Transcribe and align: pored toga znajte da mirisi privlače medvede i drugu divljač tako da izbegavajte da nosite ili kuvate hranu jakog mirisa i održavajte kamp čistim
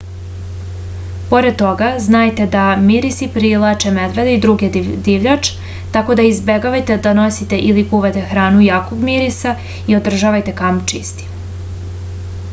pored 1.31 1.57
toga 1.57 1.87
znajte 2.05 2.45
da 2.55 2.61
mirisi 2.85 3.27
privlače 3.35 3.91
medvede 3.97 4.33
i 4.37 4.39
drugu 4.45 4.69
divljač 5.09 5.49
tako 5.97 6.17
da 6.21 6.25
izbegavajte 6.29 6.97
da 7.07 7.13
nosite 7.19 7.61
ili 7.73 7.83
kuvate 7.93 8.23
hranu 8.31 8.63
jakog 8.69 9.03
mirisa 9.11 9.53
i 9.93 9.99
održavajte 9.99 10.57
kamp 10.63 10.89
čistim 10.93 11.37